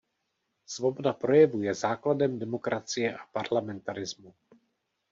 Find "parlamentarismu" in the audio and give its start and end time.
3.33-4.33